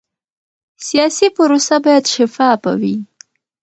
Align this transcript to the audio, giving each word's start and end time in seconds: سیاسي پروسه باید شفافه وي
سیاسي 0.87 1.27
پروسه 1.35 1.75
باید 1.83 2.05
شفافه 2.13 2.71
وي 2.81 2.95